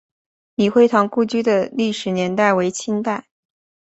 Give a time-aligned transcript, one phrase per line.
[0.55, 3.27] 李惠堂故居的历史年代为清代。